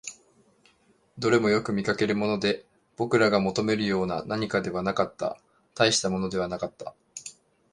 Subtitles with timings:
[1.19, 2.65] どれもよく見かけるもので、
[2.97, 5.37] 僕らが求めるような何かではなかった、
[5.75, 6.95] 大したものではなかった